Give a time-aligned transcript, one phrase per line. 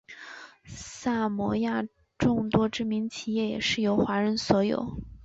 [0.65, 1.85] 萨摩亚
[2.17, 4.97] 众多知名企业也是由华人所有。